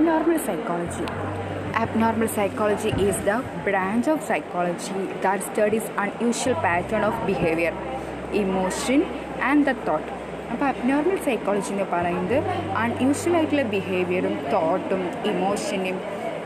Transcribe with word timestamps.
Abnormal 0.00 0.38
psychology. 0.38 1.04
Abnormal 1.74 2.28
psychology 2.28 2.88
is 3.00 3.16
the 3.20 3.44
branch 3.62 4.06
of 4.08 4.22
psychology 4.22 4.94
that 5.20 5.42
studies 5.42 5.84
unusual 5.98 6.54
pattern 6.56 7.02
of 7.02 7.14
behavior, 7.26 7.74
emotion 8.34 9.02
and 9.42 9.68
the 9.68 9.74
thought. 9.86 10.06
അപ്പോൾ 10.52 10.66
abnormal 10.66 11.18
psychology 11.26 11.70
എന്ന് 11.72 11.86
പറയുന്നത് 11.90 12.38
unusual 12.80 13.34
ആയിട്ടുള്ള 13.38 13.64
ബിഹേവിയറും 13.74 14.34
തോട്ടും 14.54 15.02
ഇമോഷനും 15.30 15.98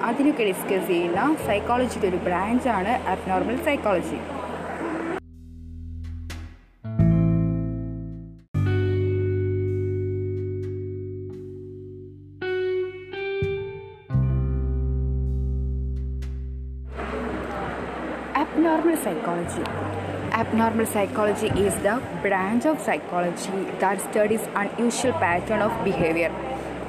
അതിനൊക്കെ 0.09 0.45
discuss 0.45 0.87
ചെയ്യുന്ന 0.89 1.21
സൈക്കോളജിയുടെ 1.47 2.09
ഒരു 2.11 2.21
ബ്രാഞ്ചാണ് 2.27 2.95
abnormal 3.13 3.57
psychology 3.69 4.19
Abnormal 18.55 18.97
psychology. 18.97 19.63
Abnormal 20.33 20.87
psychology 20.87 21.49
is 21.59 21.75
the 21.77 21.95
branch 22.23 22.65
of 22.65 22.79
psychology 22.79 23.51
that 23.81 24.01
studies 24.01 24.43
unusual 24.55 25.13
pattern 25.15 25.61
of 25.61 25.73
behavior, 25.83 26.31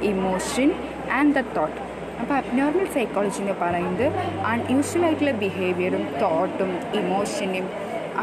emotion 0.03 0.69
and 1.11 1.35
the 1.35 1.43
thought. 1.55 1.75
അപ്പോൾ 2.17 2.35
abnormal 2.35 2.85
psychology 2.93 3.39
എന്ന് 3.41 3.55
പറയുന്നത് 3.61 4.05
അൺയൂഷ്വൽ 4.51 5.01
ആയിട്ടുള്ള 5.05 5.33
ബിഹേവിയറും 5.41 6.03
തോട്ടും 6.21 6.71
ഇമോഷനും 6.99 7.65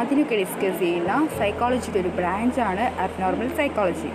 അതിനൊക്കെ 0.01 0.37
ഡിസ്കസ് 0.41 0.81
ചെയ്യുന്ന 0.83 1.15
സൈക്കോളജിയുടെ 1.39 2.01
ഒരു 2.01 2.13
ബ്രാഞ്ചാണ് 2.19 2.85
അബ്നോർമൽ 3.05 3.51
സൈക്കോളജി 3.59 4.11